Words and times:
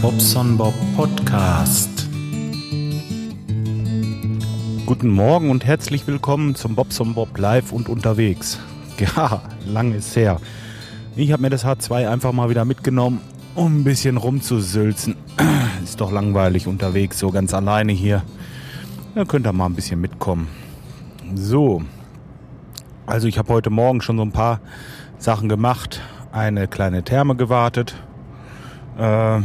Bobson 0.00 0.56
Bob 0.56 0.74
Podcast. 0.96 2.08
Guten 4.86 5.08
Morgen 5.08 5.50
und 5.50 5.66
herzlich 5.66 6.06
willkommen 6.06 6.54
zum 6.54 6.74
Bobson 6.74 7.14
Bob 7.14 7.36
Live 7.36 7.72
und 7.72 7.88
unterwegs. 7.88 8.58
Ja, 8.98 9.42
lang 9.66 9.92
ist 9.92 10.14
her. 10.14 10.40
Ich 11.16 11.32
habe 11.32 11.42
mir 11.42 11.50
das 11.50 11.66
H2 11.66 12.08
einfach 12.08 12.32
mal 12.32 12.48
wieder 12.48 12.64
mitgenommen, 12.64 13.20
um 13.54 13.80
ein 13.80 13.84
bisschen 13.84 14.16
rumzusülzen. 14.16 15.16
Ist 15.82 16.00
doch 16.00 16.12
langweilig 16.12 16.68
unterwegs, 16.68 17.18
so 17.18 17.30
ganz 17.30 17.52
alleine 17.52 17.92
hier. 17.92 18.22
Da 19.14 19.24
könnt 19.24 19.46
ihr 19.46 19.52
mal 19.52 19.66
ein 19.66 19.74
bisschen 19.74 20.00
mitkommen. 20.00 20.46
So, 21.34 21.82
also 23.04 23.26
ich 23.26 23.36
habe 23.36 23.52
heute 23.52 23.70
Morgen 23.70 24.00
schon 24.00 24.16
so 24.16 24.22
ein 24.22 24.32
paar 24.32 24.60
Sachen 25.18 25.48
gemacht. 25.48 26.00
Eine 26.30 26.68
kleine 26.68 27.02
Therme 27.02 27.34
gewartet. 27.34 27.96
Äh, 28.96 29.40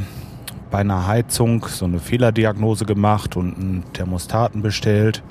bei 0.69 0.79
einer 0.79 1.07
Heizung 1.07 1.65
so 1.67 1.85
eine 1.85 1.99
Fehlerdiagnose 1.99 2.85
gemacht 2.85 3.35
und 3.35 3.57
einen 3.57 3.83
Thermostaten 3.93 4.61
bestellt. 4.61 5.23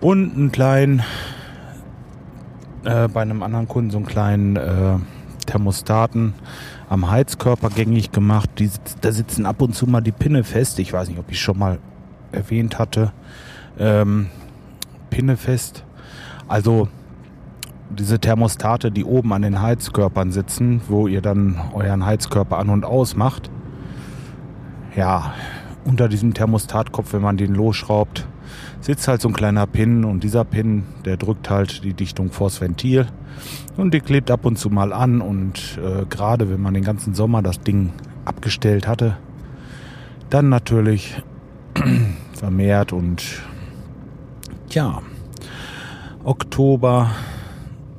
Und 0.00 0.34
einen 0.34 0.52
kleinen, 0.52 1.02
äh, 2.84 3.08
bei 3.08 3.22
einem 3.22 3.42
anderen 3.42 3.68
Kunden 3.68 3.90
so 3.90 3.98
einen 3.98 4.06
kleinen 4.06 4.56
äh, 4.56 4.96
Thermostaten 5.46 6.34
am 6.88 7.10
Heizkörper 7.10 7.70
gängig 7.70 8.12
gemacht. 8.12 8.50
Die, 8.58 8.70
da 9.00 9.12
sitzen 9.12 9.46
ab 9.46 9.60
und 9.60 9.74
zu 9.74 9.86
mal 9.86 10.00
die 10.00 10.12
Pinne 10.12 10.44
fest. 10.44 10.78
Ich 10.78 10.92
weiß 10.92 11.08
nicht, 11.08 11.18
ob 11.18 11.30
ich 11.30 11.40
schon 11.40 11.58
mal 11.58 11.78
erwähnt 12.32 12.78
hatte. 12.78 13.12
Ähm, 13.78 14.28
Pinne 15.10 15.36
fest. 15.36 15.84
Also 16.46 16.88
diese 17.90 18.18
Thermostate, 18.18 18.90
die 18.90 19.04
oben 19.04 19.32
an 19.32 19.42
den 19.42 19.60
Heizkörpern 19.60 20.30
sitzen, 20.30 20.82
wo 20.88 21.08
ihr 21.08 21.22
dann 21.22 21.60
euren 21.72 22.04
Heizkörper 22.04 22.58
an 22.58 22.68
und 22.68 22.84
aus 22.84 23.16
macht. 23.16 23.50
Ja, 24.98 25.32
unter 25.84 26.08
diesem 26.08 26.34
Thermostatkopf, 26.34 27.12
wenn 27.12 27.22
man 27.22 27.36
den 27.36 27.54
losschraubt, 27.54 28.26
sitzt 28.80 29.06
halt 29.06 29.20
so 29.20 29.28
ein 29.28 29.32
kleiner 29.32 29.64
Pin 29.68 30.04
und 30.04 30.24
dieser 30.24 30.44
Pin, 30.44 30.82
der 31.04 31.16
drückt 31.16 31.50
halt 31.50 31.84
die 31.84 31.94
Dichtung 31.94 32.32
vors 32.32 32.60
Ventil 32.60 33.06
und 33.76 33.94
die 33.94 34.00
klebt 34.00 34.28
ab 34.28 34.44
und 34.44 34.58
zu 34.58 34.70
mal 34.70 34.92
an 34.92 35.20
und 35.20 35.78
äh, 35.78 36.04
gerade 36.10 36.50
wenn 36.50 36.60
man 36.60 36.74
den 36.74 36.82
ganzen 36.82 37.14
Sommer 37.14 37.42
das 37.42 37.60
Ding 37.60 37.92
abgestellt 38.24 38.88
hatte, 38.88 39.16
dann 40.30 40.48
natürlich 40.48 41.22
vermehrt 42.32 42.92
und 42.92 43.22
ja, 44.70 45.00
Oktober 46.24 47.12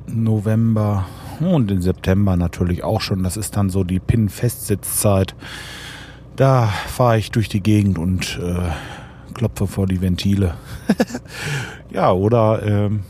November 0.06 1.06
und 1.40 1.70
im 1.70 1.80
September 1.80 2.36
natürlich 2.36 2.84
auch 2.84 3.00
schon. 3.00 3.22
Das 3.22 3.38
ist 3.38 3.56
dann 3.56 3.70
so 3.70 3.84
die 3.84 4.00
Pin-Festsitzzeit. 4.00 5.34
Da 6.40 6.68
fahre 6.68 7.18
ich 7.18 7.30
durch 7.30 7.50
die 7.50 7.60
Gegend 7.60 7.98
und 7.98 8.40
äh, 8.42 8.70
klopfe 9.34 9.66
vor 9.66 9.86
die 9.86 10.00
Ventile. 10.00 10.54
ja, 11.90 12.12
oder 12.12 12.62
ähm, 12.64 13.00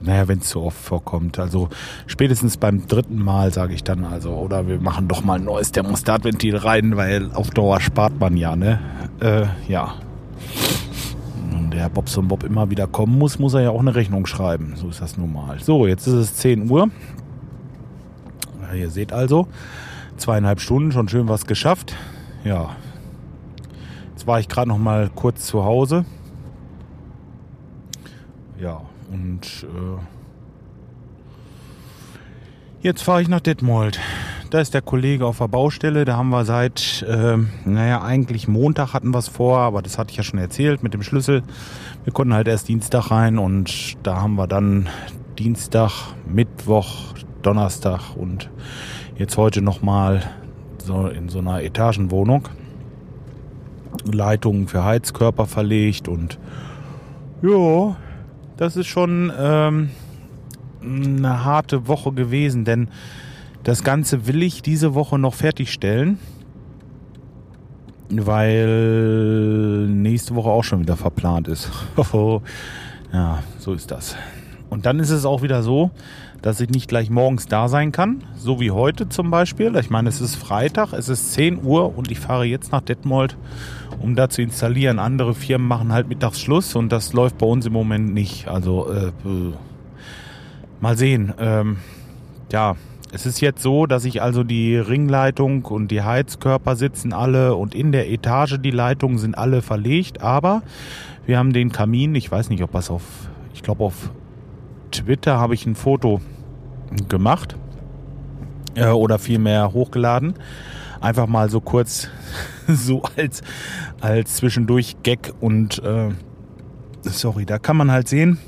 naja, 0.00 0.26
wenn 0.26 0.38
es 0.38 0.48
so 0.48 0.62
oft 0.62 0.78
vorkommt. 0.78 1.38
Also 1.38 1.68
spätestens 2.06 2.56
beim 2.56 2.86
dritten 2.86 3.18
Mal 3.18 3.52
sage 3.52 3.74
ich 3.74 3.84
dann 3.84 4.06
also, 4.06 4.30
oder 4.30 4.66
wir 4.66 4.80
machen 4.80 5.08
doch 5.08 5.24
mal 5.24 5.34
ein 5.34 5.44
neues 5.44 5.72
Thermostatventil 5.72 6.56
rein, 6.56 6.96
weil 6.96 7.32
auf 7.34 7.50
Dauer 7.50 7.82
spart 7.82 8.18
man 8.18 8.38
ja, 8.38 8.56
ne? 8.56 8.80
Äh, 9.20 9.42
ja 9.70 9.92
der 11.70 11.90
Bobson 11.90 12.28
Bob 12.28 12.44
immer 12.44 12.70
wieder 12.70 12.86
kommen 12.86 13.18
muss, 13.18 13.38
muss 13.38 13.52
er 13.52 13.60
ja 13.60 13.70
auch 13.72 13.80
eine 13.80 13.94
Rechnung 13.94 14.24
schreiben. 14.24 14.72
So 14.76 14.88
ist 14.88 15.02
das 15.02 15.18
nun 15.18 15.34
mal. 15.34 15.58
So, 15.60 15.86
jetzt 15.86 16.06
ist 16.06 16.14
es 16.14 16.36
10 16.36 16.70
Uhr. 16.70 16.88
Ja, 18.62 18.74
ihr 18.74 18.88
seht 18.88 19.12
also, 19.12 19.48
zweieinhalb 20.16 20.60
Stunden, 20.60 20.92
schon 20.92 21.08
schön 21.08 21.28
was 21.28 21.46
geschafft. 21.46 21.94
Ja, 22.44 22.70
jetzt 24.10 24.26
war 24.26 24.40
ich 24.40 24.48
gerade 24.48 24.68
noch 24.68 24.78
mal 24.78 25.10
kurz 25.14 25.46
zu 25.46 25.64
Hause. 25.64 26.04
Ja, 28.60 28.80
und 29.12 29.64
äh, 29.64 30.00
jetzt 32.80 33.02
fahre 33.02 33.22
ich 33.22 33.28
nach 33.28 33.40
Detmold. 33.40 34.00
Da 34.50 34.60
ist 34.60 34.74
der 34.74 34.82
Kollege 34.82 35.26
auf 35.26 35.38
der 35.38 35.48
Baustelle. 35.48 36.04
Da 36.04 36.16
haben 36.16 36.30
wir 36.30 36.44
seit, 36.44 37.04
äh, 37.08 37.36
naja, 37.64 38.02
eigentlich 38.02 38.46
Montag 38.48 38.94
hatten 38.94 39.10
wir 39.10 39.18
es 39.18 39.28
vor, 39.28 39.58
aber 39.58 39.82
das 39.82 39.98
hatte 39.98 40.12
ich 40.12 40.16
ja 40.16 40.22
schon 40.22 40.38
erzählt 40.38 40.82
mit 40.82 40.94
dem 40.94 41.02
Schlüssel. 41.02 41.42
Wir 42.04 42.12
konnten 42.12 42.32
halt 42.32 42.46
erst 42.46 42.68
Dienstag 42.68 43.10
rein 43.10 43.38
und 43.38 43.96
da 44.04 44.22
haben 44.22 44.36
wir 44.36 44.46
dann 44.46 44.88
Dienstag, 45.36 45.90
Mittwoch, 46.26 47.14
Donnerstag 47.42 48.16
und 48.16 48.50
jetzt 49.18 49.36
heute 49.36 49.62
nochmal 49.62 50.22
so 50.78 51.06
in 51.08 51.28
so 51.28 51.38
einer 51.38 51.62
Etagenwohnung 51.62 52.48
Leitungen 54.04 54.68
für 54.68 54.84
Heizkörper 54.84 55.46
verlegt 55.46 56.08
und 56.08 56.38
ja, 57.42 57.96
das 58.56 58.76
ist 58.76 58.86
schon 58.86 59.32
ähm, 59.38 59.90
eine 60.82 61.44
harte 61.44 61.88
Woche 61.88 62.12
gewesen, 62.12 62.64
denn 62.64 62.88
das 63.64 63.82
Ganze 63.82 64.26
will 64.26 64.42
ich 64.42 64.62
diese 64.62 64.94
Woche 64.94 65.18
noch 65.18 65.34
fertigstellen, 65.34 66.18
weil 68.10 69.86
nächste 69.88 70.34
Woche 70.34 70.50
auch 70.50 70.62
schon 70.62 70.80
wieder 70.80 70.96
verplant 70.96 71.48
ist. 71.48 71.70
ja, 73.12 73.42
so 73.58 73.74
ist 73.74 73.90
das. 73.90 74.16
Und 74.70 74.86
dann 74.86 75.00
ist 75.00 75.10
es 75.10 75.24
auch 75.24 75.42
wieder 75.42 75.62
so, 75.62 75.90
dass 76.42 76.60
ich 76.60 76.70
nicht 76.70 76.88
gleich 76.88 77.10
morgens 77.10 77.46
da 77.46 77.68
sein 77.68 77.92
kann, 77.92 78.22
so 78.36 78.60
wie 78.60 78.70
heute 78.70 79.08
zum 79.08 79.30
Beispiel. 79.30 79.74
Ich 79.76 79.90
meine, 79.90 80.08
es 80.08 80.20
ist 80.20 80.36
Freitag, 80.36 80.92
es 80.92 81.08
ist 81.08 81.32
10 81.32 81.64
Uhr 81.64 81.96
und 81.96 82.10
ich 82.10 82.20
fahre 82.20 82.44
jetzt 82.44 82.72
nach 82.72 82.82
Detmold, 82.82 83.36
um 84.00 84.14
da 84.14 84.28
zu 84.28 84.42
installieren. 84.42 84.98
Andere 84.98 85.34
Firmen 85.34 85.66
machen 85.66 85.92
halt 85.92 86.08
mittags 86.08 86.40
Schluss 86.40 86.74
und 86.74 86.90
das 86.90 87.12
läuft 87.12 87.38
bei 87.38 87.46
uns 87.46 87.66
im 87.66 87.72
Moment 87.72 88.14
nicht. 88.14 88.48
Also 88.48 88.90
äh, 88.92 89.12
mal 90.80 90.96
sehen. 90.96 91.32
Ähm, 91.38 91.78
ja, 92.52 92.76
es 93.12 93.24
ist 93.24 93.40
jetzt 93.40 93.62
so, 93.62 93.86
dass 93.86 94.04
ich 94.04 94.22
also 94.22 94.44
die 94.44 94.76
Ringleitung 94.76 95.64
und 95.64 95.90
die 95.90 96.02
Heizkörper 96.02 96.76
sitzen 96.76 97.12
alle 97.12 97.54
und 97.54 97.74
in 97.74 97.92
der 97.92 98.10
Etage 98.10 98.58
die 98.60 98.70
Leitungen 98.70 99.18
sind 99.18 99.36
alle 99.38 99.62
verlegt, 99.62 100.20
aber 100.20 100.62
wir 101.24 101.38
haben 101.38 101.52
den 101.52 101.72
Kamin, 101.72 102.14
ich 102.14 102.30
weiß 102.30 102.50
nicht, 102.50 102.62
ob 102.62 102.72
das 102.72 102.90
auf, 102.90 103.02
ich 103.54 103.62
glaube 103.62 103.84
auf 103.84 104.10
Twitter 104.90 105.38
habe 105.38 105.54
ich 105.54 105.66
ein 105.66 105.74
Foto 105.74 106.20
gemacht 107.08 107.56
äh, 108.74 108.88
oder 108.88 109.18
vielmehr 109.18 109.72
hochgeladen. 109.72 110.34
Einfach 111.00 111.26
mal 111.26 111.50
so 111.50 111.60
kurz 111.60 112.08
so 112.68 113.02
als, 113.16 113.42
als 114.00 114.36
zwischendurch 114.36 114.96
Gag 115.02 115.32
und 115.40 115.82
äh, 115.82 116.10
sorry, 117.02 117.46
da 117.46 117.58
kann 117.58 117.76
man 117.76 117.90
halt 117.90 118.08
sehen, 118.08 118.38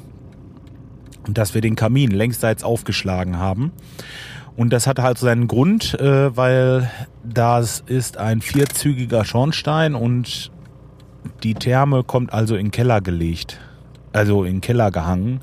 dass 1.28 1.54
wir 1.54 1.60
den 1.60 1.76
Kamin 1.76 2.10
längsseits 2.10 2.64
aufgeschlagen 2.64 3.38
haben. 3.38 3.72
Und 4.56 4.72
das 4.72 4.88
hat 4.88 4.98
halt 4.98 5.18
seinen 5.18 5.46
Grund, 5.46 5.94
äh, 6.00 6.36
weil 6.36 6.90
das 7.22 7.84
ist 7.86 8.16
ein 8.16 8.40
vierzügiger 8.40 9.24
Schornstein 9.24 9.94
und 9.94 10.50
die 11.42 11.54
Therme 11.54 12.02
kommt 12.02 12.32
also 12.32 12.56
in 12.56 12.66
den 12.66 12.70
Keller 12.72 13.00
gelegt, 13.00 13.60
also 14.12 14.44
in 14.44 14.56
den 14.56 14.60
Keller 14.60 14.90
gehangen. 14.90 15.40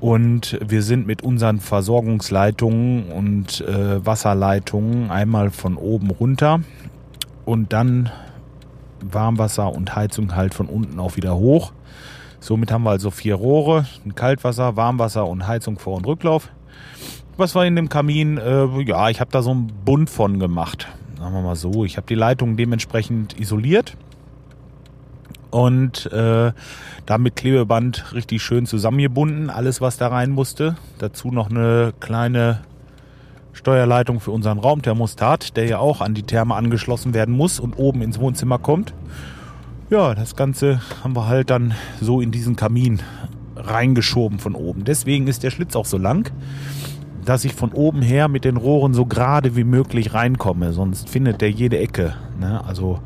Und 0.00 0.58
wir 0.64 0.82
sind 0.82 1.06
mit 1.06 1.22
unseren 1.22 1.58
Versorgungsleitungen 1.60 3.10
und 3.10 3.60
äh, 3.62 4.04
Wasserleitungen 4.04 5.10
einmal 5.10 5.50
von 5.50 5.76
oben 5.76 6.10
runter 6.10 6.60
und 7.44 7.72
dann 7.72 8.10
Warmwasser 9.00 9.72
und 9.72 9.96
Heizung 9.96 10.36
halt 10.36 10.54
von 10.54 10.66
unten 10.66 11.00
auch 11.00 11.16
wieder 11.16 11.36
hoch. 11.36 11.72
Somit 12.40 12.70
haben 12.70 12.84
wir 12.84 12.90
also 12.90 13.10
vier 13.10 13.34
Rohre, 13.34 13.86
ein 14.04 14.14
Kaltwasser, 14.14 14.76
Warmwasser 14.76 15.26
und 15.26 15.48
Heizung 15.48 15.78
Vor- 15.78 15.96
und 15.96 16.06
Rücklauf 16.06 16.50
was 17.38 17.54
war 17.54 17.64
in 17.64 17.76
dem 17.76 17.88
Kamin? 17.88 18.36
Äh, 18.36 18.82
ja, 18.82 19.08
ich 19.08 19.20
habe 19.20 19.30
da 19.30 19.42
so 19.42 19.52
einen 19.52 19.68
Bund 19.84 20.10
von 20.10 20.40
gemacht. 20.40 20.88
Sagen 21.16 21.32
wir 21.32 21.40
mal 21.40 21.56
so. 21.56 21.84
Ich 21.84 21.96
habe 21.96 22.06
die 22.06 22.16
Leitung 22.16 22.56
dementsprechend 22.56 23.38
isoliert 23.40 23.96
und 25.50 26.10
äh, 26.12 26.52
damit 27.06 27.36
Klebeband 27.36 28.12
richtig 28.12 28.42
schön 28.42 28.66
zusammengebunden. 28.66 29.50
Alles, 29.50 29.80
was 29.80 29.96
da 29.96 30.08
rein 30.08 30.30
musste. 30.30 30.76
Dazu 30.98 31.30
noch 31.30 31.50
eine 31.50 31.92
kleine 32.00 32.60
Steuerleitung 33.52 34.20
für 34.20 34.30
unseren 34.30 34.58
Raumthermostat, 34.58 35.56
der 35.56 35.66
ja 35.66 35.78
auch 35.78 36.00
an 36.00 36.14
die 36.14 36.22
Therme 36.22 36.54
angeschlossen 36.54 37.14
werden 37.14 37.34
muss 37.34 37.58
und 37.58 37.74
oben 37.78 38.02
ins 38.02 38.20
Wohnzimmer 38.20 38.58
kommt. 38.58 38.94
Ja, 39.90 40.14
das 40.14 40.36
Ganze 40.36 40.80
haben 41.02 41.16
wir 41.16 41.26
halt 41.26 41.50
dann 41.50 41.74
so 42.00 42.20
in 42.20 42.30
diesen 42.30 42.56
Kamin 42.56 43.00
reingeschoben 43.56 44.38
von 44.38 44.54
oben. 44.54 44.84
Deswegen 44.84 45.26
ist 45.26 45.42
der 45.42 45.50
Schlitz 45.50 45.74
auch 45.74 45.86
so 45.86 45.98
lang 45.98 46.30
dass 47.28 47.44
ich 47.44 47.52
von 47.52 47.72
oben 47.72 48.00
her 48.00 48.26
mit 48.28 48.46
den 48.46 48.56
Rohren 48.56 48.94
so 48.94 49.04
gerade 49.04 49.54
wie 49.54 49.64
möglich 49.64 50.14
reinkomme, 50.14 50.72
sonst 50.72 51.10
findet 51.10 51.42
der 51.42 51.50
jede 51.50 51.78
Ecke. 51.78 52.14
Ne? 52.40 52.64
Also 52.64 53.00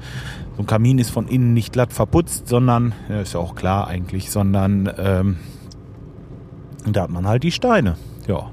so 0.56 0.62
ein 0.62 0.66
Kamin 0.66 1.00
ist 1.00 1.10
von 1.10 1.26
innen 1.26 1.54
nicht 1.54 1.72
glatt 1.72 1.92
verputzt, 1.92 2.46
sondern, 2.46 2.94
ja, 3.08 3.20
ist 3.20 3.34
ja 3.34 3.40
auch 3.40 3.56
klar 3.56 3.88
eigentlich, 3.88 4.30
sondern 4.30 4.88
ähm, 4.96 5.36
da 6.86 7.02
hat 7.02 7.10
man 7.10 7.26
halt 7.26 7.42
die 7.42 7.50
Steine. 7.50 7.96
Ja. 8.28 8.48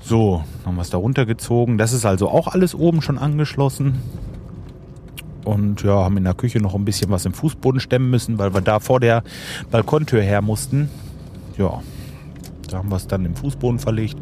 So, 0.00 0.44
haben 0.66 0.74
wir 0.74 0.82
es 0.82 0.90
da 0.90 0.98
runtergezogen. 0.98 1.78
Das 1.78 1.94
ist 1.94 2.04
also 2.04 2.28
auch 2.28 2.48
alles 2.48 2.74
oben 2.74 3.00
schon 3.00 3.16
angeschlossen. 3.16 4.02
Und 5.46 5.82
ja, 5.84 6.04
haben 6.04 6.18
in 6.18 6.24
der 6.24 6.34
Küche 6.34 6.58
noch 6.58 6.74
ein 6.74 6.84
bisschen 6.84 7.10
was 7.10 7.24
im 7.24 7.32
Fußboden 7.32 7.80
stemmen 7.80 8.10
müssen, 8.10 8.38
weil 8.38 8.52
wir 8.52 8.60
da 8.60 8.78
vor 8.78 9.00
der 9.00 9.22
Balkontür 9.70 10.20
her 10.20 10.42
mussten. 10.42 10.90
Ja, 11.56 11.80
da 12.72 12.78
haben 12.78 12.88
wir 12.90 12.96
es 12.96 13.06
dann 13.06 13.24
im 13.24 13.36
Fußboden 13.36 13.78
verlegt. 13.78 14.16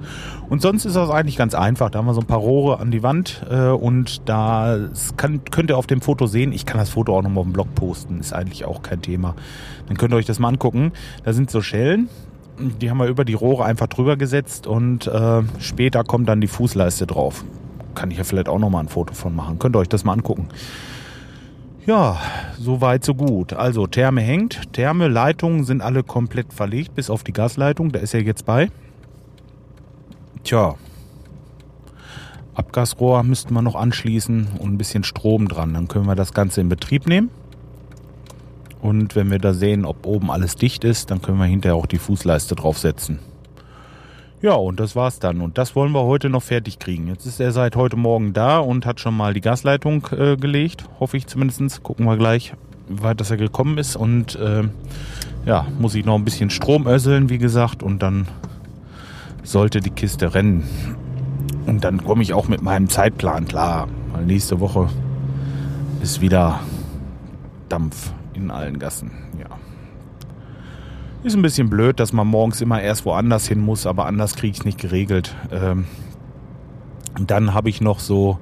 Und 0.49 0.63
sonst 0.63 0.85
ist 0.85 0.97
das 0.97 1.11
eigentlich 1.11 1.37
ganz 1.37 1.55
einfach. 1.55 1.91
Da 1.91 1.99
haben 1.99 2.07
wir 2.07 2.15
so 2.15 2.21
ein 2.21 2.27
paar 2.27 2.39
Rohre 2.39 2.81
an 2.81 2.91
die 2.91 3.03
Wand 3.03 3.45
äh, 3.51 3.69
und 3.69 4.29
da 4.29 4.79
könnt 5.17 5.71
ihr 5.71 5.77
auf 5.77 5.87
dem 5.87 6.01
Foto 6.01 6.27
sehen. 6.27 6.53
Ich 6.53 6.67
kann 6.67 6.79
das 6.79 6.91
Foto 6.91 7.17
auch 7.17 7.23
nochmal 7.23 7.41
auf 7.41 7.47
dem 7.47 7.53
Blog 7.53 7.75
posten. 7.75 8.21
Ist 8.21 8.33
eigentlich 8.33 8.65
auch 8.65 8.83
kein 8.83 9.03
Thema. 9.03 9.35
Dann 9.89 9.97
könnt 9.97 10.13
ihr 10.13 10.17
euch 10.17 10.27
das 10.27 10.39
mal 10.39 10.49
angucken. 10.49 10.93
Da 11.25 11.33
sind 11.33 11.51
so 11.51 11.61
Schellen 11.61 12.09
die 12.59 12.91
haben 12.91 12.99
wir 12.99 13.07
über 13.07 13.25
die 13.25 13.35
Rohre 13.35 13.65
einfach 13.65 13.87
drüber 13.87 14.17
gesetzt 14.17 14.67
und 14.67 15.07
äh, 15.07 15.43
später 15.59 16.05
kommt 16.05 16.29
dann 16.29 16.41
die 16.41 16.47
Fußleiste 16.47 17.07
drauf. 17.07 17.45
Kann 17.95 18.11
ich 18.11 18.19
ja 18.19 18.25
vielleicht 18.25 18.49
auch 18.49 18.59
nochmal 18.59 18.85
ein 18.85 18.89
Foto 18.89 19.15
von 19.15 19.35
machen. 19.35 19.59
Könnt 19.59 19.77
ihr 19.77 19.81
euch 19.81 19.89
das 19.89 20.05
mal 20.05 20.13
angucken. 20.13 20.49
Ja, 21.85 22.21
so 22.61 22.81
weit, 22.81 23.05
so 23.05 23.15
gut. 23.15 23.53
Also 23.55 23.89
Therme 23.89 24.21
hängt. 24.21 24.73
Therme, 24.73 25.09
Leitungen 25.09 25.65
sind 25.65 25.81
alle 25.81 26.05
komplett 26.05 26.53
verlegt, 26.53 26.95
bis 26.95 27.11
auf 27.11 27.25
die 27.25 27.33
Gasleitung. 27.33 27.91
Da 27.91 27.99
ist 27.99 28.15
er 28.15 28.23
jetzt 28.23 28.47
bei. 28.47 28.71
Tja. 30.45 30.77
Abgasrohr 32.55 33.25
müssten 33.25 33.53
wir 33.55 33.63
noch 33.63 33.75
anschließen 33.75 34.49
und 34.61 34.73
ein 34.73 34.79
bisschen 34.79 35.03
Strom 35.03 35.49
dran. 35.49 35.75
Dann 35.75 35.89
können 35.89 36.07
wir 36.07 36.15
das 36.15 36.33
Ganze 36.33 36.61
in 36.61 36.69
Betrieb 36.69 37.09
nehmen. 37.09 37.31
Und 38.81 39.17
wenn 39.17 39.31
wir 39.31 39.39
da 39.39 39.53
sehen, 39.53 39.85
ob 39.85 40.07
oben 40.07 40.31
alles 40.31 40.55
dicht 40.55 40.85
ist, 40.85 41.11
dann 41.11 41.21
können 41.21 41.39
wir 41.39 41.47
hinterher 41.47 41.77
auch 41.77 41.87
die 41.87 41.99
Fußleiste 41.99 42.55
draufsetzen. 42.55 43.19
Ja, 44.43 44.55
und 44.55 44.81
das 44.81 44.97
war's 44.97 45.21
dann. 45.21 45.41
Und 45.41 45.57
das 45.57 45.77
wollen 45.77 45.93
wir 45.93 46.03
heute 46.03 46.29
noch 46.29 46.43
fertig 46.43 46.81
kriegen. 46.81 47.07
Jetzt 47.07 47.27
ist 47.27 47.39
er 47.39 47.53
seit 47.53 47.77
heute 47.77 47.97
Morgen 47.97 48.33
da 48.33 48.59
und 48.59 48.85
hat 48.87 48.99
schon 48.99 49.17
mal 49.17 49.35
die 49.35 49.41
Gasleitung 49.41 50.09
äh, 50.11 50.37
gelegt. 50.37 50.85
Hoffe 50.99 51.17
ich 51.17 51.29
zumindest. 51.29 51.85
Gucken 51.85 52.07
wir 52.07 52.17
gleich, 52.17 52.53
wie 52.89 53.05
weit 53.05 53.21
das 53.21 53.31
er 53.31 53.37
gekommen 53.37 53.79
ist. 53.79 53.95
Und 53.95 54.35
äh, 54.35 54.65
ja, 55.47 55.67
muss 55.79 55.95
ich 55.95 56.05
noch 56.05 56.17
ein 56.17 56.25
bisschen 56.25 56.51
Strom 56.51 56.89
össeln, 56.89 57.29
wie 57.29 57.39
gesagt. 57.39 57.85
Und 57.85 58.03
dann 58.03 58.27
sollte 59.45 59.79
die 59.79 59.91
Kiste 59.91 60.35
rennen. 60.35 60.65
Und 61.67 61.85
dann 61.85 62.03
komme 62.03 62.25
ich 62.25 62.35
auch 62.35 62.49
mit 62.49 62.63
meinem 62.63 62.89
Zeitplan 62.89 63.47
klar. 63.47 63.87
Weil 64.13 64.25
nächste 64.25 64.59
Woche 64.59 64.89
ist 66.03 66.21
wieder 66.21 66.59
Dampf 67.69 68.13
in 68.35 68.51
allen 68.51 68.81
Gassen. 68.81 69.13
Ja. 69.39 69.47
Ist 71.25 71.37
ein 71.37 71.43
bisschen 71.43 71.71
blöd, 71.71 72.01
dass 72.01 72.13
man 72.13 72.27
morgens 72.27 72.61
immer 72.61 72.83
erst 72.83 73.05
woanders 73.05 73.47
hin 73.47 73.61
muss, 73.61 73.87
aber 73.87 74.07
anders 74.07 74.35
kriege 74.35 74.51
ich 74.51 74.59
es 74.59 74.65
nicht 74.65 74.79
geregelt. 74.79 75.37
Ähm, 75.53 75.85
dann 77.27 77.55
habe 77.55 77.69
ich 77.69 77.81
noch 77.81 78.01
so, 78.01 78.39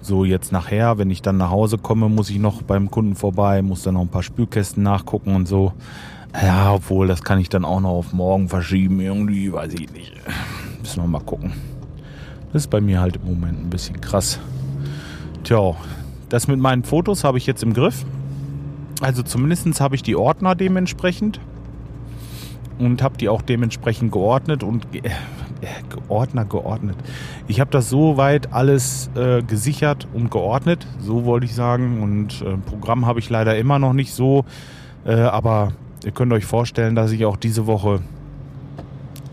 so 0.00 0.24
jetzt 0.24 0.50
nachher, 0.50 0.96
wenn 0.96 1.10
ich 1.10 1.20
dann 1.20 1.36
nach 1.36 1.50
Hause 1.50 1.76
komme, 1.76 2.08
muss 2.08 2.30
ich 2.30 2.38
noch 2.38 2.62
beim 2.62 2.90
Kunden 2.90 3.14
vorbei, 3.14 3.60
muss 3.60 3.82
dann 3.82 3.94
noch 3.94 4.00
ein 4.00 4.08
paar 4.08 4.22
Spülkästen 4.22 4.82
nachgucken 4.82 5.36
und 5.36 5.46
so. 5.46 5.74
Ja, 6.40 6.72
obwohl, 6.72 7.08
das 7.08 7.22
kann 7.22 7.40
ich 7.40 7.50
dann 7.50 7.66
auch 7.66 7.80
noch 7.80 7.90
auf 7.90 8.12
morgen 8.14 8.48
verschieben, 8.48 9.00
irgendwie, 9.00 9.52
weiß 9.52 9.74
ich 9.74 9.92
nicht. 9.92 10.14
Müssen 10.80 11.02
wir 11.02 11.06
mal 11.06 11.20
gucken. 11.20 11.52
Das 12.54 12.62
ist 12.62 12.70
bei 12.70 12.80
mir 12.80 13.02
halt 13.02 13.16
im 13.16 13.26
Moment 13.26 13.66
ein 13.66 13.70
bisschen 13.70 14.00
krass. 14.00 14.40
Tja, 15.42 15.74
das 16.30 16.48
mit 16.48 16.58
meinen 16.58 16.84
Fotos 16.84 17.22
habe 17.22 17.36
ich 17.36 17.46
jetzt 17.46 17.62
im 17.62 17.74
Griff. 17.74 18.06
Also 19.02 19.22
zumindest 19.22 19.78
habe 19.82 19.94
ich 19.94 20.02
die 20.02 20.16
Ordner 20.16 20.54
dementsprechend 20.54 21.38
und 22.78 23.02
habe 23.02 23.16
die 23.16 23.28
auch 23.28 23.42
dementsprechend 23.42 24.12
geordnet 24.12 24.62
und 24.62 24.86
äh, 24.94 25.10
Ordner 26.08 26.44
geordnet. 26.44 26.96
Ich 27.48 27.60
habe 27.60 27.70
das 27.70 27.88
so 27.88 28.16
weit 28.16 28.52
alles 28.52 29.10
äh, 29.14 29.42
gesichert 29.42 30.06
und 30.12 30.30
geordnet, 30.30 30.86
so 31.00 31.24
wollte 31.24 31.46
ich 31.46 31.54
sagen. 31.54 32.02
Und 32.02 32.42
äh, 32.42 32.56
Programm 32.58 33.06
habe 33.06 33.20
ich 33.20 33.30
leider 33.30 33.56
immer 33.56 33.78
noch 33.78 33.92
nicht 33.92 34.12
so, 34.12 34.44
äh, 35.04 35.14
aber 35.14 35.72
ihr 36.04 36.12
könnt 36.12 36.32
euch 36.32 36.44
vorstellen, 36.44 36.94
dass 36.94 37.12
ich 37.12 37.24
auch 37.24 37.36
diese 37.36 37.66
Woche 37.66 38.00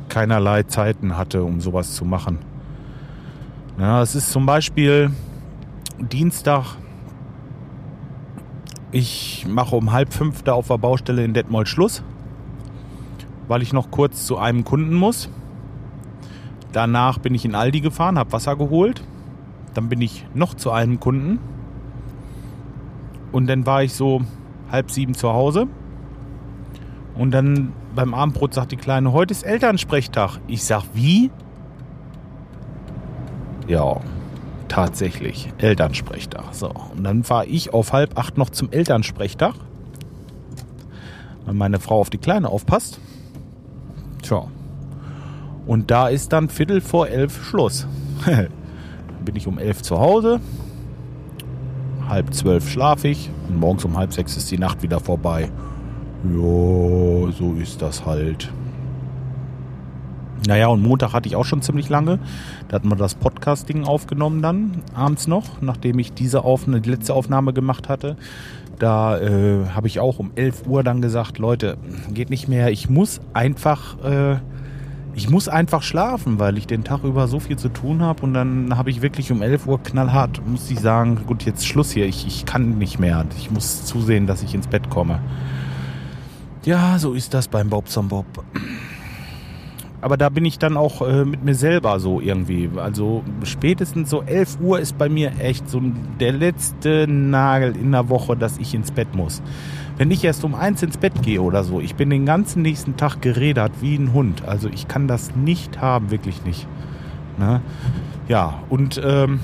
keinerlei 0.10 0.64
Zeiten 0.64 1.18
hatte, 1.18 1.44
um 1.44 1.62
sowas 1.62 1.94
zu 1.94 2.06
machen. 2.06 2.40
Ja, 3.80 4.02
es 4.02 4.16
ist 4.16 4.32
zum 4.32 4.46
Beispiel 4.46 5.12
Dienstag 6.00 6.76
ich 8.92 9.46
mache 9.48 9.76
um 9.76 9.92
halb 9.92 10.14
fünf 10.14 10.44
da 10.44 10.54
auf 10.54 10.68
der 10.68 10.78
Baustelle 10.78 11.24
in 11.24 11.34
Detmold 11.34 11.68
Schluss, 11.68 12.04
weil 13.52 13.62
ich 13.62 13.74
noch 13.74 13.92
kurz 13.92 14.26
zu 14.26 14.38
einem 14.38 14.64
Kunden 14.64 14.96
muss. 14.96 15.30
Danach 16.72 17.18
bin 17.18 17.36
ich 17.36 17.44
in 17.44 17.54
Aldi 17.54 17.82
gefahren, 17.82 18.18
habe 18.18 18.32
Wasser 18.32 18.56
geholt. 18.56 19.04
Dann 19.74 19.90
bin 19.90 20.00
ich 20.00 20.26
noch 20.34 20.54
zu 20.54 20.72
einem 20.72 21.02
Kunden. 21.02 21.38
Und 23.34 23.48
dann 23.48 23.66
war 23.66 23.84
ich 23.84 23.92
so 23.92 24.22
halb 24.72 24.90
sieben 24.90 25.16
zu 25.16 25.34
Hause. 25.34 25.68
Und 27.14 27.32
dann 27.32 27.74
beim 27.94 28.14
Abendbrot 28.14 28.54
sagt 28.54 28.72
die 28.72 28.78
Kleine, 28.78 29.12
heute 29.12 29.34
ist 29.34 29.44
Elternsprechtag. 29.44 30.40
Ich 30.48 30.64
sag, 30.64 30.86
wie? 30.94 31.30
Ja, 33.68 34.00
tatsächlich 34.70 35.52
Elternsprechtag. 35.58 36.54
So, 36.54 36.70
und 36.70 37.04
dann 37.04 37.26
fahre 37.26 37.48
ich 37.48 37.74
auf 37.74 37.92
halb 37.92 38.18
acht 38.18 38.38
noch 38.38 38.50
zum 38.50 38.72
Elternsprechtag, 38.72 39.56
weil 41.44 41.54
meine 41.54 41.82
Frau 41.82 42.00
auf 42.00 42.10
die 42.10 42.18
Kleine 42.18 42.48
aufpasst. 42.48 43.02
Tja. 44.22 44.48
Und 45.66 45.92
da 45.92 46.08
ist 46.08 46.34
dann 46.34 46.50
Viertel 46.50 46.82
vor 46.82 47.08
elf 47.08 47.44
Schluss. 47.44 47.88
bin 49.26 49.36
ich 49.36 49.48
um 49.48 49.58
elf 49.58 49.82
zu 49.82 50.00
Hause, 50.00 50.40
halb 52.08 52.34
zwölf 52.34 52.70
schlafe 52.70 53.08
ich 53.08 53.30
und 53.48 53.60
morgens 53.60 53.86
um 53.86 53.98
halb 53.98 54.14
sechs 54.14 54.36
ist 54.38 54.52
die 54.52 54.58
Nacht 54.58 54.82
wieder 54.82 55.00
vorbei. 55.00 55.50
Jo, 56.34 57.30
so 57.32 57.54
ist 57.54 57.82
das 57.82 58.06
halt. 58.06 58.52
Naja, 60.48 60.68
und 60.68 60.82
Montag 60.82 61.14
hatte 61.14 61.28
ich 61.28 61.36
auch 61.36 61.46
schon 61.46 61.62
ziemlich 61.62 61.90
lange. 61.90 62.20
Da 62.68 62.76
hatten 62.76 62.90
wir 62.90 62.96
das 62.96 63.14
Podcast-Ding 63.16 63.84
aufgenommen 63.84 64.42
dann, 64.42 64.82
abends 64.96 65.28
noch, 65.28 65.62
nachdem 65.62 66.00
ich 66.00 66.14
diese 66.14 66.44
Aufnahme, 66.44 66.82
die 66.82 66.90
letzte 66.90 67.14
Aufnahme 67.14 67.54
gemacht 67.54 67.90
hatte. 67.90 68.18
Da 68.80 69.20
äh, 69.20 69.68
habe 69.76 69.86
ich 69.86 70.00
auch 70.00 70.18
um 70.18 70.32
11 70.34 70.66
Uhr 70.66 70.84
dann 70.84 71.02
gesagt, 71.02 71.38
Leute, 71.38 71.78
geht 72.12 72.32
nicht 72.32 72.48
mehr. 72.48 72.72
Ich 72.72 72.90
muss 72.90 73.22
einfach, 73.36 74.04
äh, 74.04 74.38
ich 75.14 75.30
muss 75.30 75.48
einfach 75.48 75.84
schlafen, 75.84 76.40
weil 76.40 76.58
ich 76.58 76.66
den 76.66 76.84
Tag 76.84 77.04
über 77.04 77.28
so 77.28 77.40
viel 77.40 77.58
zu 77.58 77.70
tun 77.70 78.02
habe. 78.02 78.24
Und 78.24 78.34
dann 78.34 78.76
habe 78.76 78.90
ich 78.90 79.04
wirklich 79.04 79.32
um 79.32 79.44
11 79.44 79.68
Uhr 79.68 79.84
knallhart, 79.84 80.42
muss 80.48 80.72
ich 80.72 80.80
sagen, 80.80 81.20
gut, 81.28 81.44
jetzt 81.44 81.68
Schluss 81.68 81.92
hier. 81.92 82.08
Ich, 82.08 82.26
ich 82.26 82.48
kann 82.48 82.80
nicht 82.80 82.98
mehr. 82.98 83.26
Ich 83.38 83.52
muss 83.52 83.86
zusehen, 83.86 84.26
dass 84.26 84.42
ich 84.42 84.56
ins 84.56 84.66
Bett 84.66 84.90
komme. 84.90 85.20
Ja, 86.64 86.98
so 86.98 87.14
ist 87.14 87.36
das 87.36 87.48
beim 87.48 87.70
Bob 87.70 87.88
zum 87.88 88.08
Bob 88.08 88.26
aber 90.02 90.18
da 90.18 90.30
bin 90.30 90.46
ich 90.46 90.58
dann 90.58 90.78
auch 90.78 91.08
äh, 91.08 91.26
mit 91.26 91.44
mir 91.44 91.54
selber 91.54 92.00
so 92.00 92.20
irgendwie. 92.20 92.70
Also 92.76 93.24
spätestens 93.44 94.10
so 94.10 94.24
11 94.24 94.58
Uhr 94.60 94.80
ist 94.80 94.98
bei 94.98 95.10
mir 95.10 95.32
echt 95.40 95.70
so 95.70 95.82
der 96.20 96.34
letzte 96.34 97.08
Nagel 97.08 97.76
in 97.76 97.92
der 97.92 98.10
Woche, 98.10 98.36
dass 98.36 98.58
ich 98.58 98.74
ins 98.74 98.92
Bett 98.92 99.16
muss. 99.16 99.44
Wenn 99.98 100.10
ich 100.10 100.24
erst 100.24 100.44
um 100.44 100.56
eins 100.56 100.82
ins 100.82 100.98
Bett 100.98 101.22
gehe 101.22 101.42
oder 101.42 101.64
so, 101.64 101.80
ich 101.80 101.96
bin 101.96 102.10
den 102.10 102.26
ganzen 102.26 102.64
nächsten 102.64 102.98
Tag 102.98 103.22
gerädert 103.22 103.72
wie 103.82 103.96
ein 103.96 104.12
Hund. 104.14 104.44
Also 104.48 104.68
ich 104.70 104.88
kann 104.88 105.08
das 105.08 105.36
nicht 105.36 105.80
haben, 105.80 106.10
wirklich 106.10 106.44
nicht. 106.44 106.68
Ne? 107.38 107.62
Ja, 108.28 108.64
und 108.70 109.00
ähm, 109.04 109.40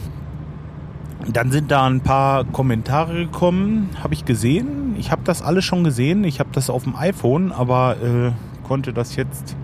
dann 1.32 1.52
sind 1.52 1.70
da 1.70 1.86
ein 1.86 2.02
paar 2.02 2.46
Kommentare 2.46 3.14
gekommen, 3.14 3.90
habe 4.02 4.16
ich 4.16 4.26
gesehen. 4.26 4.96
Ich 4.98 5.12
habe 5.12 5.22
das 5.24 5.44
alles 5.44 5.66
schon 5.66 5.84
gesehen. 5.84 6.24
Ich 6.24 6.40
habe 6.40 6.50
das 6.52 6.72
auf 6.72 6.84
dem 6.84 6.96
iPhone, 6.96 7.52
aber 7.52 7.98
äh, 8.02 8.32
konnte 8.68 8.94
das 8.94 9.16
jetzt 9.16 9.56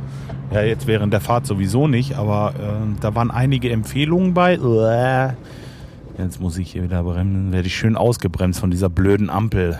ja, 0.51 0.61
jetzt 0.61 0.87
während 0.87 1.13
der 1.13 1.21
Fahrt 1.21 1.45
sowieso 1.45 1.87
nicht, 1.87 2.15
aber 2.15 2.53
äh, 2.57 2.99
da 3.01 3.15
waren 3.15 3.31
einige 3.31 3.71
Empfehlungen 3.71 4.33
bei. 4.33 4.57
Jetzt 6.17 6.39
muss 6.39 6.57
ich 6.57 6.71
hier 6.71 6.83
wieder 6.83 7.03
bremsen. 7.03 7.51
Werde 7.51 7.67
ich 7.67 7.75
schön 7.75 7.95
ausgebremst 7.95 8.59
von 8.59 8.69
dieser 8.69 8.89
blöden 8.89 9.29
Ampel. 9.29 9.79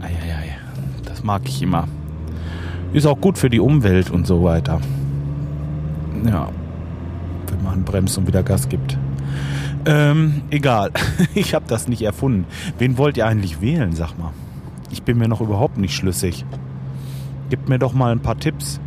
Eieiei, 0.00 0.56
das 1.04 1.22
mag 1.22 1.42
ich 1.44 1.62
immer. 1.62 1.86
Ist 2.92 3.06
auch 3.06 3.20
gut 3.20 3.38
für 3.38 3.48
die 3.48 3.60
Umwelt 3.60 4.10
und 4.10 4.26
so 4.26 4.42
weiter. 4.42 4.80
Ja, 6.26 6.48
wenn 7.48 7.62
man 7.62 7.84
bremst 7.84 8.18
und 8.18 8.26
wieder 8.26 8.42
Gas 8.42 8.68
gibt. 8.68 8.98
Ähm, 9.84 10.42
egal. 10.50 10.90
ich 11.34 11.54
habe 11.54 11.64
das 11.68 11.88
nicht 11.88 12.02
erfunden. 12.02 12.46
Wen 12.78 12.98
wollt 12.98 13.16
ihr 13.16 13.26
eigentlich 13.26 13.60
wählen, 13.60 13.92
sag 13.92 14.18
mal? 14.18 14.32
Ich 14.90 15.02
bin 15.02 15.18
mir 15.18 15.28
noch 15.28 15.40
überhaupt 15.40 15.78
nicht 15.78 15.94
schlüssig. 15.94 16.44
Gebt 17.52 17.68
mir 17.68 17.78
doch 17.78 17.92
mal 17.92 18.12
ein 18.12 18.20
paar 18.20 18.38
Tipps. 18.38 18.80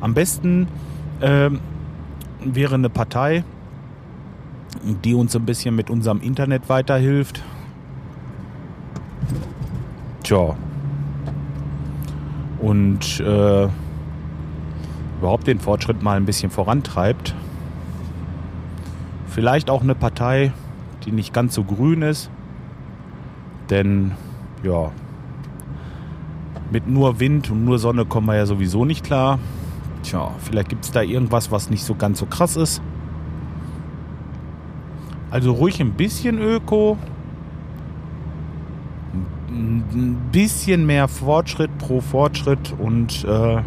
Am 0.00 0.14
besten 0.14 0.68
ähm, 1.20 1.58
wäre 2.40 2.76
eine 2.76 2.88
Partei, 2.88 3.42
die 5.02 5.12
uns 5.12 5.34
ein 5.34 5.44
bisschen 5.44 5.74
mit 5.74 5.90
unserem 5.90 6.20
Internet 6.20 6.68
weiterhilft. 6.68 7.42
Tja. 10.22 10.54
Und 12.60 13.18
äh, 13.18 13.68
überhaupt 15.18 15.48
den 15.48 15.58
Fortschritt 15.58 16.00
mal 16.00 16.16
ein 16.16 16.26
bisschen 16.26 16.52
vorantreibt. 16.52 17.34
Vielleicht 19.26 19.68
auch 19.68 19.82
eine 19.82 19.96
Partei, 19.96 20.52
die 21.04 21.10
nicht 21.10 21.34
ganz 21.34 21.56
so 21.56 21.64
grün 21.64 22.02
ist. 22.02 22.30
Denn 23.68 24.12
ja, 24.62 24.92
mit 26.74 26.88
nur 26.88 27.20
Wind 27.20 27.50
und 27.50 27.64
nur 27.64 27.78
Sonne 27.78 28.04
kommen 28.04 28.26
wir 28.26 28.34
ja 28.34 28.46
sowieso 28.46 28.84
nicht 28.84 29.04
klar. 29.04 29.38
Tja, 30.02 30.32
vielleicht 30.40 30.68
gibt 30.68 30.84
es 30.84 30.90
da 30.90 31.02
irgendwas, 31.02 31.52
was 31.52 31.70
nicht 31.70 31.84
so 31.84 31.94
ganz 31.94 32.18
so 32.18 32.26
krass 32.26 32.56
ist. 32.56 32.82
Also 35.30 35.52
ruhig 35.52 35.80
ein 35.80 35.92
bisschen 35.92 36.38
Öko. 36.38 36.98
Ein 39.48 40.16
bisschen 40.32 40.84
mehr 40.84 41.06
Fortschritt 41.06 41.70
pro 41.78 42.00
Fortschritt 42.00 42.74
und 42.76 43.24
äh, 43.24 43.62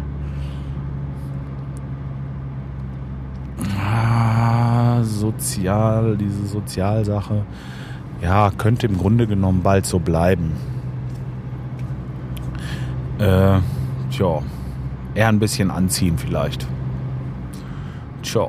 ah, 3.80 5.02
sozial, 5.02 6.18
diese 6.18 6.46
Sozialsache, 6.46 7.46
ja, 8.20 8.50
könnte 8.50 8.86
im 8.86 8.98
Grunde 8.98 9.26
genommen 9.26 9.62
bald 9.62 9.86
so 9.86 9.98
bleiben. 9.98 10.52
Äh, 13.18 13.58
tja, 14.10 14.42
eher 15.14 15.28
ein 15.28 15.38
bisschen 15.38 15.70
anziehen 15.70 16.18
vielleicht. 16.18 16.66
Tja. 18.22 18.48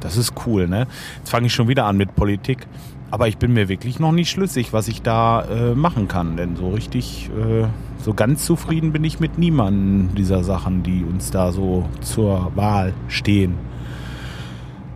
Das 0.00 0.16
ist 0.16 0.34
cool, 0.46 0.66
ne? 0.66 0.88
Jetzt 1.18 1.30
fange 1.30 1.46
ich 1.46 1.54
schon 1.54 1.68
wieder 1.68 1.84
an 1.84 1.96
mit 1.96 2.16
Politik. 2.16 2.66
Aber 3.12 3.28
ich 3.28 3.38
bin 3.38 3.52
mir 3.52 3.68
wirklich 3.68 4.00
noch 4.00 4.10
nicht 4.10 4.30
schlüssig, 4.30 4.72
was 4.72 4.88
ich 4.88 5.02
da 5.02 5.42
äh, 5.42 5.74
machen 5.74 6.08
kann. 6.08 6.36
Denn 6.36 6.56
so 6.56 6.70
richtig, 6.70 7.30
äh, 7.38 7.66
so 7.98 8.14
ganz 8.14 8.44
zufrieden 8.44 8.92
bin 8.92 9.04
ich 9.04 9.20
mit 9.20 9.38
niemandem 9.38 10.14
dieser 10.14 10.42
Sachen, 10.42 10.82
die 10.82 11.04
uns 11.04 11.30
da 11.30 11.52
so 11.52 11.88
zur 12.00 12.50
Wahl 12.56 12.94
stehen. 13.08 13.54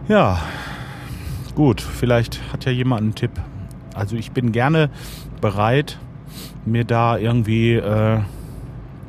Ja, 0.09 0.39
gut, 1.55 1.81
vielleicht 1.81 2.41
hat 2.53 2.65
ja 2.65 2.73
jemand 2.73 3.03
einen 3.03 3.15
Tipp. 3.15 3.33
Also 3.95 4.17
ich 4.17 4.33
bin 4.33 4.51
gerne 4.51 4.91
bereit, 5.41 5.99
mir 6.65 6.85
da 6.85 7.19
irgendwie 7.19 7.75
äh, 7.75 8.21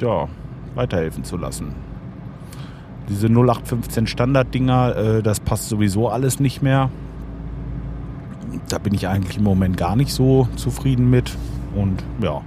ja, 0.01 0.27
weiterhelfen 0.75 1.23
zu 1.23 1.37
lassen. 1.37 1.73
Diese 3.09 3.27
0815 3.27 4.07
Standard-Dinger, 4.07 4.95
äh, 4.95 5.23
das 5.23 5.39
passt 5.39 5.69
sowieso 5.69 6.09
alles 6.09 6.39
nicht 6.39 6.61
mehr. 6.61 6.89
Da 8.69 8.79
bin 8.79 8.93
ich 8.93 9.07
eigentlich 9.07 9.37
im 9.37 9.43
Moment 9.43 9.77
gar 9.77 9.95
nicht 9.95 10.11
so 10.11 10.47
zufrieden 10.55 11.09
mit. 11.09 11.31
Und 11.75 12.03
ja. 12.21 12.41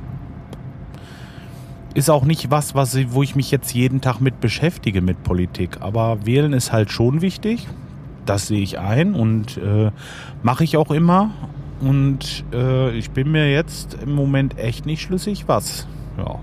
Ist 1.94 2.10
auch 2.10 2.24
nicht 2.24 2.50
was, 2.50 2.74
was 2.74 2.96
wo 3.12 3.22
ich 3.22 3.34
mich 3.34 3.50
jetzt 3.50 3.74
jeden 3.74 4.00
Tag 4.00 4.20
mit 4.20 4.40
beschäftige 4.40 5.00
mit 5.00 5.22
Politik. 5.22 5.78
Aber 5.80 6.26
wählen 6.26 6.52
ist 6.52 6.72
halt 6.72 6.90
schon 6.90 7.22
wichtig. 7.22 7.66
Das 8.26 8.46
sehe 8.46 8.60
ich 8.60 8.78
ein 8.78 9.14
und 9.14 9.56
äh, 9.56 9.90
mache 10.42 10.62
ich 10.62 10.76
auch 10.76 10.90
immer. 10.90 11.30
Und 11.80 12.44
äh, 12.52 12.90
ich 12.90 13.10
bin 13.10 13.32
mir 13.32 13.50
jetzt 13.50 13.94
im 13.94 14.14
Moment 14.14 14.58
echt 14.58 14.84
nicht 14.84 15.00
schlüssig, 15.00 15.44
was. 15.48 15.88
Ja 16.18 16.38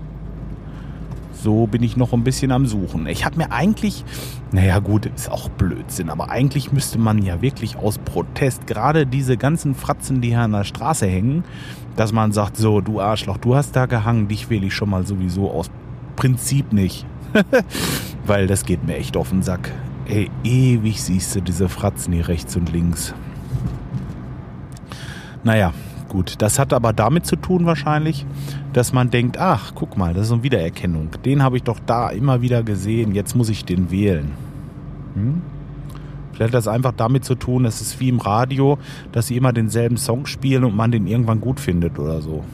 so 1.42 1.66
bin 1.66 1.82
ich 1.82 1.96
noch 1.96 2.12
ein 2.12 2.24
bisschen 2.24 2.52
am 2.52 2.66
Suchen. 2.66 3.06
Ich 3.06 3.24
habe 3.24 3.36
mir 3.36 3.52
eigentlich, 3.52 4.04
naja 4.52 4.78
gut, 4.78 5.06
ist 5.06 5.30
auch 5.30 5.48
Blödsinn, 5.48 6.10
aber 6.10 6.30
eigentlich 6.30 6.72
müsste 6.72 6.98
man 6.98 7.22
ja 7.22 7.40
wirklich 7.42 7.76
aus 7.76 7.98
Protest 7.98 8.66
gerade 8.66 9.06
diese 9.06 9.36
ganzen 9.36 9.74
Fratzen, 9.74 10.20
die 10.20 10.28
hier 10.28 10.40
an 10.40 10.52
der 10.52 10.64
Straße 10.64 11.06
hängen, 11.06 11.44
dass 11.96 12.12
man 12.12 12.32
sagt, 12.32 12.56
so 12.56 12.80
du 12.80 13.00
Arschloch, 13.00 13.38
du 13.38 13.54
hast 13.54 13.76
da 13.76 13.86
gehangen, 13.86 14.28
dich 14.28 14.50
wähle 14.50 14.66
ich 14.66 14.74
schon 14.74 14.90
mal 14.90 15.06
sowieso 15.06 15.50
aus 15.50 15.70
Prinzip 16.16 16.72
nicht. 16.72 17.06
Weil 18.26 18.46
das 18.46 18.64
geht 18.64 18.84
mir 18.84 18.96
echt 18.96 19.16
auf 19.16 19.30
den 19.30 19.42
Sack. 19.42 19.70
Ey, 20.06 20.30
ewig 20.42 21.02
siehst 21.02 21.34
du 21.36 21.40
diese 21.40 21.68
Fratzen 21.68 22.14
hier 22.14 22.28
rechts 22.28 22.56
und 22.56 22.72
links. 22.72 23.14
Naja, 25.44 25.72
gut. 26.08 26.36
Das 26.38 26.58
hat 26.58 26.72
aber 26.72 26.92
damit 26.92 27.26
zu 27.26 27.36
tun 27.36 27.66
wahrscheinlich, 27.66 28.26
dass 28.72 28.92
man 28.92 29.10
denkt, 29.10 29.38
ach, 29.38 29.72
guck 29.74 29.96
mal, 29.96 30.14
das 30.14 30.26
ist 30.26 30.32
eine 30.32 30.42
Wiedererkennung. 30.42 31.10
Den 31.24 31.42
habe 31.42 31.56
ich 31.56 31.62
doch 31.62 31.78
da 31.84 32.10
immer 32.10 32.42
wieder 32.42 32.62
gesehen, 32.62 33.14
jetzt 33.14 33.36
muss 33.36 33.48
ich 33.48 33.64
den 33.64 33.90
wählen. 33.90 34.32
Hm? 35.14 35.42
Vielleicht 36.32 36.54
hat 36.54 36.58
das 36.58 36.68
einfach 36.68 36.92
damit 36.96 37.24
zu 37.24 37.34
tun, 37.34 37.64
es 37.64 37.80
ist 37.80 37.98
wie 37.98 38.08
im 38.08 38.20
Radio, 38.20 38.78
dass 39.10 39.26
sie 39.26 39.36
immer 39.36 39.52
denselben 39.52 39.96
Song 39.96 40.26
spielen 40.26 40.64
und 40.64 40.76
man 40.76 40.92
den 40.92 41.06
irgendwann 41.06 41.40
gut 41.40 41.58
findet 41.58 41.98
oder 41.98 42.20
so. 42.20 42.44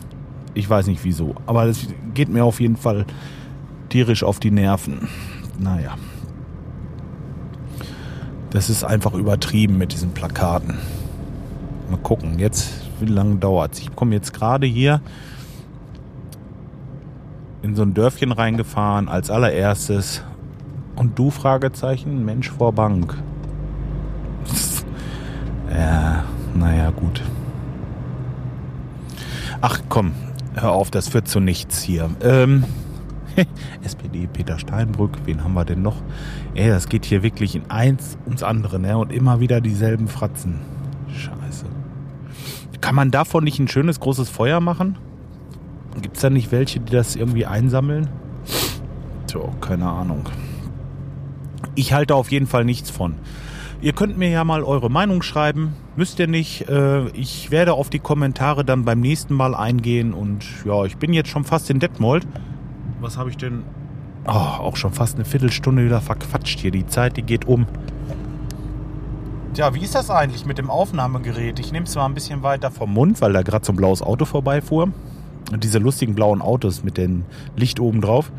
Ich 0.54 0.70
weiß 0.70 0.86
nicht 0.86 1.04
wieso, 1.04 1.34
aber 1.46 1.66
es 1.66 1.88
geht 2.14 2.30
mir 2.30 2.44
auf 2.44 2.60
jeden 2.60 2.76
Fall 2.76 3.04
tierisch 3.90 4.22
auf 4.22 4.40
die 4.40 4.50
Nerven. 4.50 5.08
Naja. 5.58 5.96
Das 8.50 8.70
ist 8.70 8.84
einfach 8.84 9.14
übertrieben 9.14 9.78
mit 9.78 9.92
diesen 9.92 10.12
Plakaten. 10.12 10.78
Mal 11.90 11.98
gucken, 11.98 12.38
jetzt, 12.38 12.83
wie 13.00 13.06
lange 13.06 13.36
dauert 13.36 13.74
es? 13.74 13.80
Ich 13.80 13.94
komme 13.94 14.14
jetzt 14.14 14.32
gerade 14.32 14.66
hier 14.66 15.00
in 17.62 17.74
so 17.74 17.82
ein 17.82 17.94
Dörfchen 17.94 18.30
reingefahren 18.30 19.08
als 19.08 19.30
allererstes. 19.30 20.22
Und 20.96 21.18
du, 21.18 21.30
Fragezeichen, 21.30 22.24
Mensch 22.24 22.50
vor 22.50 22.72
Bank. 22.72 23.16
ja, 25.70 26.24
naja, 26.54 26.90
gut. 26.90 27.22
Ach 29.60 29.80
komm, 29.88 30.12
hör 30.54 30.72
auf, 30.72 30.90
das 30.90 31.08
führt 31.08 31.26
zu 31.26 31.40
nichts 31.40 31.82
hier. 31.82 32.10
Ähm, 32.20 32.64
SPD, 33.82 34.28
Peter 34.30 34.58
Steinbrück, 34.58 35.12
wen 35.24 35.42
haben 35.42 35.54
wir 35.54 35.64
denn 35.64 35.82
noch? 35.82 36.02
Ey, 36.54 36.68
das 36.68 36.88
geht 36.88 37.06
hier 37.06 37.22
wirklich 37.22 37.56
in 37.56 37.70
eins 37.70 38.18
ums 38.26 38.42
andere, 38.42 38.78
ne? 38.78 38.98
Und 38.98 39.10
immer 39.10 39.40
wieder 39.40 39.60
dieselben 39.60 40.06
Fratzen. 40.06 40.60
Scheiße. 41.08 41.66
Kann 42.84 42.96
man 42.96 43.10
davon 43.10 43.44
nicht 43.44 43.58
ein 43.58 43.66
schönes 43.66 43.98
großes 43.98 44.28
Feuer 44.28 44.60
machen? 44.60 44.98
Gibt 46.02 46.16
es 46.16 46.20
da 46.20 46.28
nicht 46.28 46.52
welche, 46.52 46.80
die 46.80 46.92
das 46.92 47.16
irgendwie 47.16 47.46
einsammeln? 47.46 48.10
So, 49.24 49.54
keine 49.62 49.88
Ahnung. 49.88 50.28
Ich 51.76 51.94
halte 51.94 52.14
auf 52.14 52.30
jeden 52.30 52.46
Fall 52.46 52.66
nichts 52.66 52.90
von. 52.90 53.14
Ihr 53.80 53.94
könnt 53.94 54.18
mir 54.18 54.28
ja 54.28 54.44
mal 54.44 54.62
eure 54.62 54.90
Meinung 54.90 55.22
schreiben. 55.22 55.72
Müsst 55.96 56.18
ihr 56.18 56.26
nicht. 56.26 56.68
Äh, 56.68 57.08
ich 57.12 57.50
werde 57.50 57.72
auf 57.72 57.88
die 57.88 58.00
Kommentare 58.00 58.66
dann 58.66 58.84
beim 58.84 59.00
nächsten 59.00 59.32
Mal 59.32 59.54
eingehen. 59.54 60.12
Und 60.12 60.44
ja, 60.66 60.84
ich 60.84 60.98
bin 60.98 61.14
jetzt 61.14 61.30
schon 61.30 61.44
fast 61.44 61.70
in 61.70 61.78
Detmold. 61.78 62.26
Was 63.00 63.16
habe 63.16 63.30
ich 63.30 63.38
denn? 63.38 63.62
Oh, 64.26 64.30
auch 64.30 64.76
schon 64.76 64.92
fast 64.92 65.14
eine 65.14 65.24
Viertelstunde 65.24 65.86
wieder 65.86 66.02
verquatscht 66.02 66.60
hier. 66.60 66.70
Die 66.70 66.86
Zeit, 66.86 67.16
die 67.16 67.22
geht 67.22 67.46
um. 67.46 67.66
Tja, 69.54 69.72
wie 69.72 69.84
ist 69.84 69.94
das 69.94 70.10
eigentlich 70.10 70.46
mit 70.46 70.58
dem 70.58 70.68
Aufnahmegerät? 70.68 71.60
Ich 71.60 71.70
nehme 71.70 71.86
es 71.86 71.94
mal 71.94 72.06
ein 72.06 72.14
bisschen 72.14 72.42
weiter 72.42 72.72
vom 72.72 72.92
Mund, 72.92 73.20
weil 73.20 73.32
da 73.32 73.42
gerade 73.42 73.64
so 73.64 73.72
ein 73.72 73.76
blaues 73.76 74.02
Auto 74.02 74.24
vorbeifuhr 74.24 74.88
diese 75.56 75.78
lustigen 75.78 76.14
blauen 76.14 76.42
Autos 76.42 76.84
mit 76.84 76.96
dem 76.96 77.24
Licht 77.56 77.80
oben 77.80 78.00
drauf. 78.00 78.32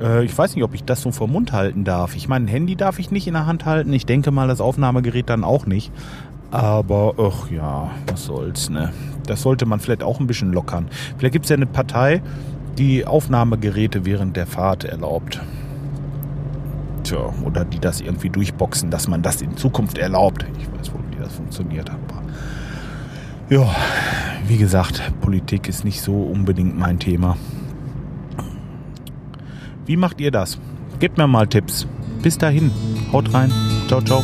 Äh, 0.00 0.24
ich 0.24 0.36
weiß 0.36 0.54
nicht, 0.54 0.64
ob 0.64 0.74
ich 0.74 0.84
das 0.84 1.02
so 1.02 1.12
vor 1.12 1.28
Mund 1.28 1.52
halten 1.52 1.84
darf. 1.84 2.16
Ich 2.16 2.28
meine, 2.28 2.46
ein 2.46 2.48
Handy 2.48 2.76
darf 2.76 2.98
ich 2.98 3.10
nicht 3.10 3.26
in 3.26 3.34
der 3.34 3.46
Hand 3.46 3.64
halten. 3.64 3.92
Ich 3.92 4.06
denke 4.06 4.30
mal, 4.30 4.48
das 4.48 4.60
Aufnahmegerät 4.60 5.28
dann 5.28 5.44
auch 5.44 5.66
nicht. 5.66 5.92
Aber, 6.50 7.14
ach 7.18 7.50
ja, 7.50 7.90
was 8.06 8.24
soll's, 8.24 8.70
ne? 8.70 8.92
Das 9.26 9.42
sollte 9.42 9.66
man 9.66 9.80
vielleicht 9.80 10.02
auch 10.02 10.20
ein 10.20 10.26
bisschen 10.26 10.52
lockern. 10.52 10.88
Vielleicht 11.18 11.32
gibt 11.32 11.46
es 11.46 11.50
ja 11.50 11.56
eine 11.56 11.66
Partei, 11.66 12.22
die 12.78 13.06
Aufnahmegeräte 13.06 14.04
während 14.04 14.36
der 14.36 14.46
Fahrt 14.46 14.84
erlaubt. 14.84 15.40
Tja, 17.04 17.32
oder 17.44 17.64
die 17.64 17.78
das 17.78 18.00
irgendwie 18.00 18.30
durchboxen, 18.30 18.90
dass 18.90 19.08
man 19.08 19.22
das 19.22 19.42
in 19.42 19.56
Zukunft 19.56 19.98
erlaubt. 19.98 20.44
Ich 20.58 20.66
weiß 20.72 20.92
wohl, 20.92 21.02
wie 21.10 21.22
das 21.22 21.34
funktioniert, 21.34 21.90
aber 21.90 22.22
ja, 23.50 23.66
wie 24.48 24.56
gesagt, 24.56 25.02
Politik 25.20 25.68
ist 25.68 25.84
nicht 25.84 26.00
so 26.00 26.22
unbedingt 26.22 26.78
mein 26.78 26.98
Thema. 26.98 27.36
Wie 29.86 29.98
macht 29.98 30.20
ihr 30.20 30.30
das? 30.30 30.58
Gebt 30.98 31.18
mir 31.18 31.26
mal 31.26 31.46
Tipps. 31.46 31.86
Bis 32.22 32.38
dahin, 32.38 32.70
haut 33.12 33.34
rein. 33.34 33.52
Ciao, 33.86 34.00
ciao. 34.00 34.22